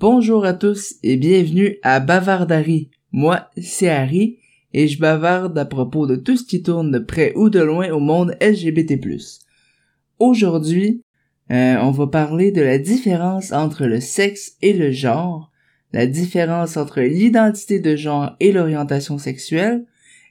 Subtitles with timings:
[0.00, 2.88] Bonjour à tous et bienvenue à Bavardari.
[3.12, 4.38] Moi, c'est Harry
[4.72, 7.90] et je bavarde à propos de tout ce qui tourne de près ou de loin
[7.90, 8.98] au monde LGBT+.
[10.18, 11.04] Aujourd'hui,
[11.50, 15.52] euh, on va parler de la différence entre le sexe et le genre,
[15.92, 19.84] la différence entre l'identité de genre et l'orientation sexuelle,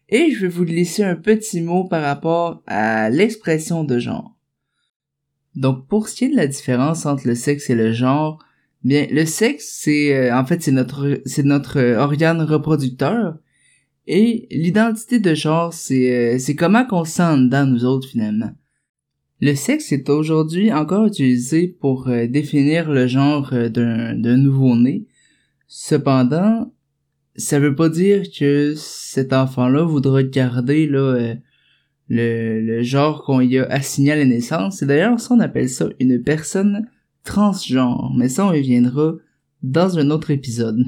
[0.09, 4.35] et je vais vous laisser un petit mot par rapport à l'expression de genre.
[5.55, 8.43] Donc pour ce qui est de la différence entre le sexe et le genre,
[8.83, 13.37] Bien, le sexe, c'est euh, en fait c'est notre c'est notre euh, organe reproducteur
[14.07, 18.51] et l'identité de genre, c'est euh, c'est comment qu'on se sent dedans nous autres finalement.
[19.41, 25.07] Le sexe est aujourd'hui encore utilisé pour définir le genre d'un d'un nouveau-né.
[25.67, 26.73] Cependant,
[27.35, 31.35] ça veut pas dire que cet enfant-là voudra garder là
[32.09, 34.81] le, le genre qu'on y a assigné à la naissance.
[34.81, 36.89] Et d'ailleurs, ça on appelle ça une personne
[37.29, 39.13] transgenre, mais ça on y viendra
[39.61, 40.79] dans un autre épisode.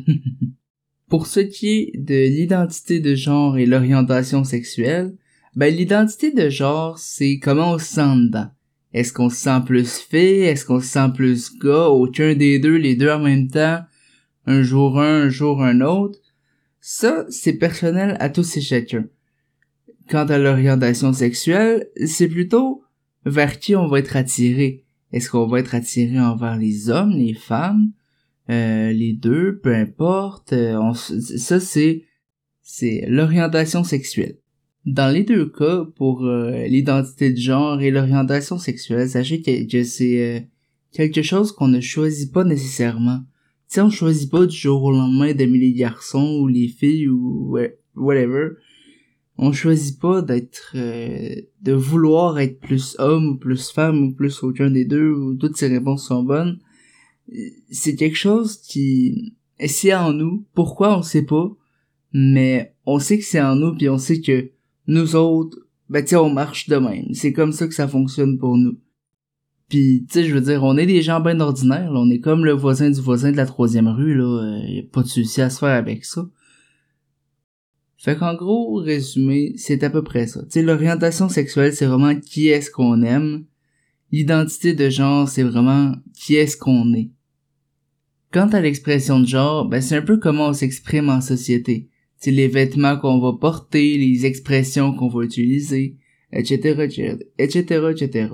[1.07, 5.13] Pour ce qui est de l'identité de genre et l'orientation sexuelle,
[5.55, 8.47] ben l'identité de genre, c'est comment on se sent dedans.
[8.93, 10.39] Est-ce qu'on se sent plus fait?
[10.39, 11.89] Est-ce qu'on se sent plus gars?
[11.89, 13.79] Aucun des deux, les deux en même temps?
[14.45, 16.19] Un jour un, un jour un autre?
[16.79, 19.05] Ça, c'est personnel à tous et chacun.
[20.09, 22.83] Quant à l'orientation sexuelle, c'est plutôt
[23.25, 24.83] vers qui on va être attiré.
[25.13, 27.91] Est-ce qu'on va être attiré envers les hommes, les femmes,
[28.49, 30.53] euh, les deux, peu importe.
[30.53, 32.03] Euh, ça c'est
[32.61, 34.37] c'est l'orientation sexuelle.
[34.85, 40.49] Dans les deux cas, pour euh, l'identité de genre et l'orientation sexuelle, sachez que, c'est
[40.91, 43.19] quelque chose qu'on ne choisit pas nécessairement.
[43.67, 47.57] Si on choisit pas du jour au lendemain d'aimer les garçons ou les filles ou
[47.95, 48.49] whatever
[49.37, 54.43] on choisit pas d'être euh, de vouloir être plus homme ou plus femme ou plus
[54.43, 56.59] aucun des deux ou toutes ces réponses sont bonnes.
[57.69, 59.33] C'est quelque chose qui
[59.65, 60.45] c'est en nous.
[60.53, 61.49] Pourquoi on sait pas.
[62.13, 64.51] Mais on sait que c'est en nous puis on sait que
[64.87, 65.57] nous autres
[65.89, 67.13] ben tu on marche de même.
[67.13, 68.77] C'est comme ça que ça fonctionne pour nous.
[69.69, 72.51] Puis tu je veux dire on est des gens bien ordinaires on est comme le
[72.51, 74.59] voisin du voisin de la troisième rue là.
[74.67, 76.27] Y a pas de souci à se faire avec ça
[78.03, 80.41] fait qu'en gros, résumé, c'est à peu près ça.
[80.51, 83.45] Tu l'orientation sexuelle, c'est vraiment qui est-ce qu'on aime.
[84.11, 87.11] L'identité de genre, c'est vraiment qui est-ce qu'on est.
[88.33, 91.89] Quant à l'expression de genre, ben c'est un peu comment on s'exprime en société.
[92.17, 95.97] C'est les vêtements qu'on va porter, les expressions qu'on va utiliser,
[96.33, 98.29] etc., etc., etc., etc.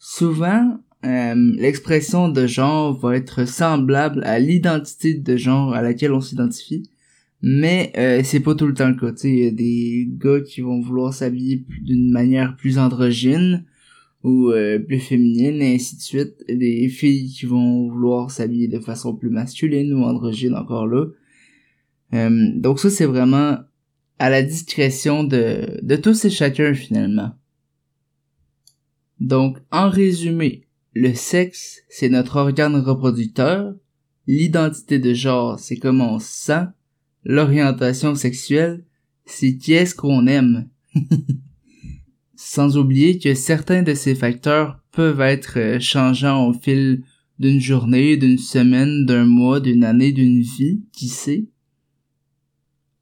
[0.00, 6.20] Souvent, euh, l'expression de genre va être semblable à l'identité de genre à laquelle on
[6.20, 6.90] s'identifie,
[7.40, 9.12] mais euh, c'est pas tout le temps le cas.
[9.24, 13.64] Il y des gars qui vont vouloir s'habiller d'une manière plus androgyne
[14.24, 16.44] ou euh, plus féminine et ainsi de suite.
[16.48, 21.06] Des filles qui vont vouloir s'habiller de façon plus masculine ou androgyne encore là.
[22.14, 23.58] Euh, donc ça c'est vraiment
[24.18, 27.30] à la discrétion de, de tous et chacun finalement.
[29.20, 33.74] Donc en résumé, le sexe c'est notre organe reproducteur,
[34.26, 36.66] l'identité de genre c'est comment on se sent,
[37.24, 38.84] l'orientation sexuelle,
[39.26, 40.68] c'est qui est-ce qu'on aime?
[42.36, 47.02] Sans oublier que certains de ces facteurs peuvent être euh, changeants au fil
[47.38, 51.46] d'une journée, d'une semaine, d'un mois, d'une année, d'une vie, qui sait?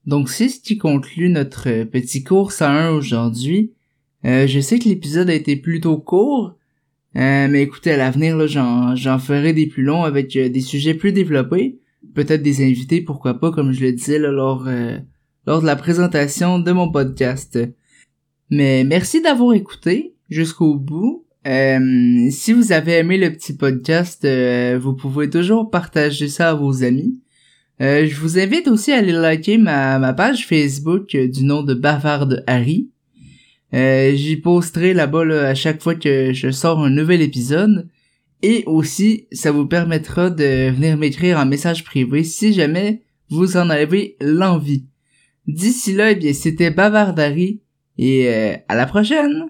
[0.04, 3.72] Donc c'est ce qui conclut notre petit cours 101 aujourd'hui.
[4.24, 6.56] Euh, je sais que l'épisode a été plutôt court,
[7.16, 11.78] euh, mais écoutez, à l'avenir, j'en ferai des plus longs avec des sujets plus développés
[12.16, 14.96] peut-être des invités, pourquoi pas, comme je le disais lors, euh,
[15.46, 17.58] lors de la présentation de mon podcast.
[18.50, 21.26] Mais merci d'avoir écouté jusqu'au bout.
[21.46, 26.54] Euh, si vous avez aimé le petit podcast, euh, vous pouvez toujours partager ça à
[26.54, 27.20] vos amis.
[27.78, 32.42] je vous invite aussi à aller liker ma, ma page Facebook du nom de Bavarde
[32.46, 32.88] Harry.
[33.72, 37.86] J'y posterai là-bas à chaque fois que je sors un nouvel épisode.
[38.42, 43.70] Et aussi, ça vous permettra de venir m'écrire un message privé si jamais vous en
[43.70, 44.86] avez l'envie.
[45.46, 47.60] D'ici là, eh bien, c'était Bavardari
[47.98, 49.46] et euh, à la prochaine!